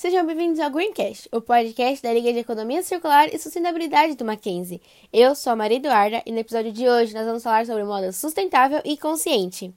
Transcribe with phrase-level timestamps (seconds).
[0.00, 4.80] Sejam bem-vindos ao Greencast, o podcast da Liga de Economia Circular e Sustentabilidade do Mackenzie.
[5.12, 8.10] Eu sou a Maria Eduarda e no episódio de hoje nós vamos falar sobre moda
[8.10, 9.74] sustentável e consciente.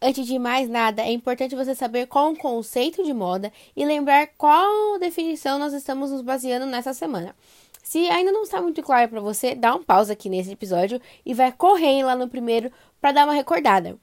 [0.00, 4.28] Antes de mais nada, é importante você saber qual o conceito de moda e lembrar
[4.38, 7.34] qual definição nós estamos nos baseando nessa semana.
[7.82, 11.34] Se ainda não está muito claro para você, dá um pause aqui nesse episódio e
[11.34, 12.70] vai correndo lá no primeiro
[13.00, 13.98] para dar uma recordada.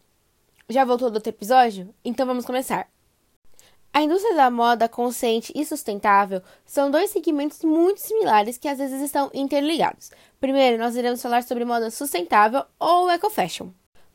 [0.68, 1.96] Já voltou do outro episódio?
[2.04, 2.97] Então vamos começar.
[3.94, 9.02] A indústria da moda consciente e sustentável são dois segmentos muito similares que às vezes
[9.02, 10.12] estão interligados.
[10.40, 13.70] Primeiro, nós iremos falar sobre moda sustentável ou eco-fashion.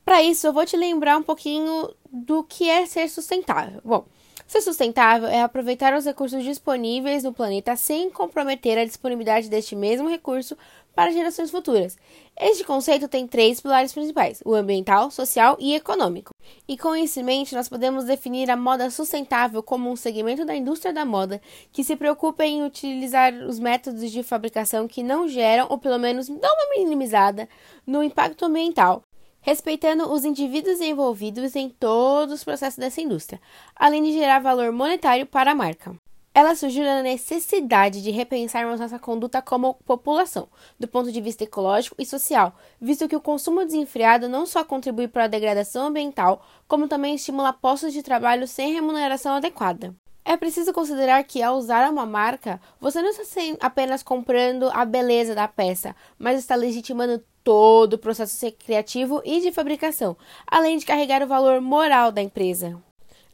[0.04, 3.80] Para isso, eu vou te lembrar um pouquinho do que é ser sustentável.
[3.84, 4.06] Bom,
[4.52, 10.10] Ser sustentável é aproveitar os recursos disponíveis no planeta sem comprometer a disponibilidade deste mesmo
[10.10, 10.58] recurso
[10.94, 11.96] para gerações futuras.
[12.38, 16.34] Este conceito tem três pilares principais: o ambiental, social e econômico.
[16.68, 20.54] E com isso em mente, nós podemos definir a moda sustentável como um segmento da
[20.54, 21.40] indústria da moda
[21.72, 26.28] que se preocupa em utilizar os métodos de fabricação que não geram, ou pelo menos
[26.28, 27.48] dão uma minimizada,
[27.86, 29.02] no impacto ambiental,
[29.42, 33.40] respeitando os indivíduos envolvidos em todos os processos dessa indústria,
[33.76, 35.94] além de gerar valor monetário para a marca.
[36.34, 40.48] Ela surgiu da necessidade de repensarmos nossa conduta como população,
[40.80, 45.08] do ponto de vista ecológico e social, visto que o consumo desenfreado não só contribui
[45.08, 49.94] para a degradação ambiental, como também estimula postos de trabalho sem remuneração adequada.
[50.24, 53.22] É preciso considerar que, ao usar uma marca, você não está
[53.60, 59.50] apenas comprando a beleza da peça, mas está legitimando todo o processo criativo e de
[59.50, 62.80] fabricação, além de carregar o valor moral da empresa.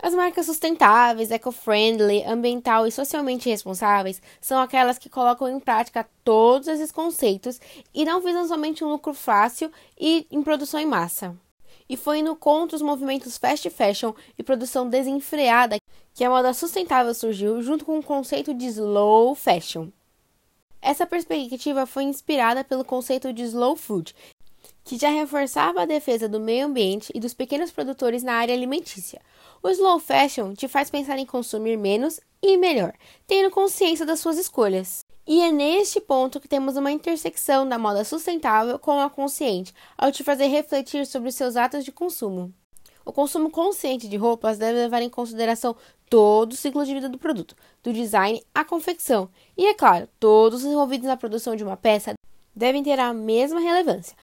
[0.00, 6.68] As marcas sustentáveis, eco-friendly, ambiental e socialmente responsáveis são aquelas que colocam em prática todos
[6.68, 7.60] esses conceitos
[7.92, 11.36] e não visam somente um lucro fácil e em produção em massa.
[11.88, 15.78] E foi indo contra os movimentos fast fashion e produção desenfreada
[16.14, 19.88] que a moda sustentável surgiu junto com o conceito de slow fashion.
[20.82, 24.14] Essa perspectiva foi inspirada pelo conceito de slow food,
[24.84, 29.20] que já reforçava a defesa do meio ambiente e dos pequenos produtores na área alimentícia.
[29.62, 32.94] O slow fashion te faz pensar em consumir menos e melhor,
[33.26, 35.00] tendo consciência das suas escolhas.
[35.30, 40.10] E é neste ponto que temos uma intersecção da moda sustentável com a consciente, ao
[40.10, 42.50] te fazer refletir sobre os seus atos de consumo.
[43.04, 45.76] O consumo consciente de roupas deve levar em consideração
[46.08, 49.28] todo o ciclo de vida do produto, do design à confecção.
[49.54, 52.14] E é claro, todos os envolvidos na produção de uma peça
[52.56, 54.16] devem ter a mesma relevância.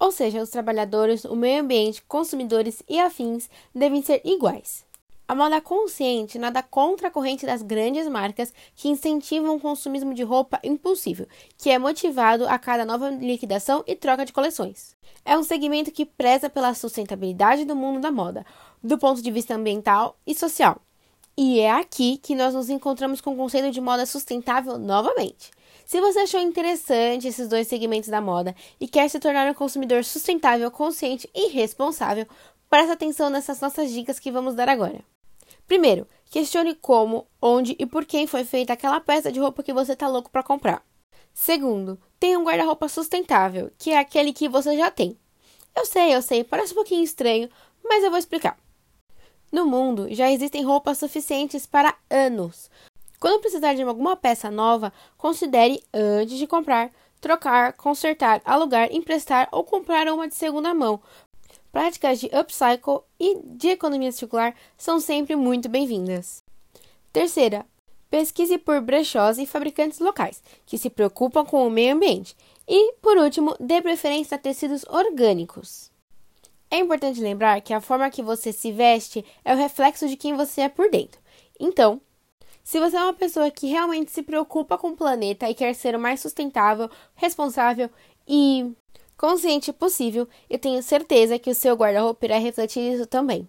[0.00, 4.87] Ou seja, os trabalhadores, o meio ambiente, consumidores e afins devem ser iguais.
[5.28, 10.22] A moda consciente nada contra a corrente das grandes marcas que incentivam o consumismo de
[10.22, 11.26] roupa impulsivo,
[11.58, 14.96] que é motivado a cada nova liquidação e troca de coleções.
[15.26, 18.46] É um segmento que preza pela sustentabilidade do mundo da moda,
[18.82, 20.80] do ponto de vista ambiental e social.
[21.36, 25.50] E é aqui que nós nos encontramos com o conceito de moda sustentável novamente.
[25.84, 30.04] Se você achou interessante esses dois segmentos da moda e quer se tornar um consumidor
[30.04, 32.26] sustentável, consciente e responsável,
[32.70, 35.04] preste atenção nessas nossas dicas que vamos dar agora.
[35.68, 39.92] Primeiro, questione como, onde e por quem foi feita aquela peça de roupa que você
[39.92, 40.82] está louco para comprar.
[41.34, 45.16] Segundo, tenha um guarda-roupa sustentável, que é aquele que você já tem.
[45.76, 47.50] Eu sei, eu sei, parece um pouquinho estranho,
[47.84, 48.58] mas eu vou explicar.
[49.52, 52.70] No mundo já existem roupas suficientes para anos.
[53.20, 56.90] Quando precisar de alguma peça nova, considere antes de comprar,
[57.20, 61.00] trocar, consertar, alugar, emprestar ou comprar uma de segunda mão,
[61.70, 66.42] Práticas de upcycle e de economia circular são sempre muito bem-vindas.
[67.12, 67.66] Terceira,
[68.10, 72.34] pesquise por brechós e fabricantes locais, que se preocupam com o meio ambiente.
[72.66, 75.90] E, por último, dê preferência a tecidos orgânicos.
[76.70, 80.34] É importante lembrar que a forma que você se veste é o reflexo de quem
[80.34, 81.20] você é por dentro.
[81.60, 82.00] Então,
[82.64, 85.94] se você é uma pessoa que realmente se preocupa com o planeta e quer ser
[85.94, 87.90] o mais sustentável, responsável
[88.26, 88.74] e
[89.18, 93.46] consciente possível, eu tenho certeza que o seu guarda-roupa irá refletir isso também.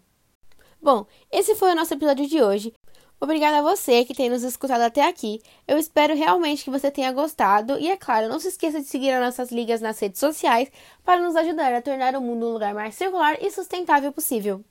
[0.81, 2.74] Bom, esse foi o nosso episódio de hoje.
[3.22, 5.42] Obrigada a você que tem nos escutado até aqui.
[5.68, 9.12] Eu espero realmente que você tenha gostado e, é claro, não se esqueça de seguir
[9.12, 10.71] as nossas ligas nas redes sociais
[11.04, 14.63] para nos ajudar a tornar o mundo um lugar mais circular e sustentável possível.